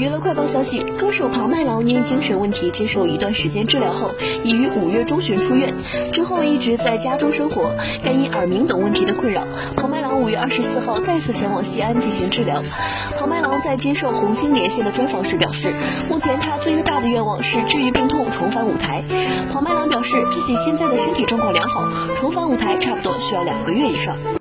[0.00, 4.12] 娱乐快报消息歌手庞麦郎因精神问题接受一段时间治疗后
[4.42, 5.74] 已于五月中旬出院
[6.10, 7.70] 之后一直在家中生活
[8.02, 12.62] 但因耳鸣等问题的困扰庞麦郎五月二十四号再次前往西安进行治疗。
[13.18, 15.70] 庞麦郎在接受红星连线的专访时表示
[16.08, 19.04] 目前他最大的愿望是治愈病痛重返舞台。
[19.52, 21.86] 庞麦郎表示自己现在的身体状况良好
[22.16, 24.39] 重返舞台差不多需要两个月以上。